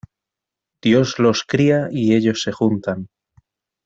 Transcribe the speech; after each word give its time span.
Dios 0.81 1.19
los 1.19 1.43
cría 1.43 1.89
y 1.91 2.15
ellos 2.15 2.41
se 2.41 2.51
juntan. 2.51 3.07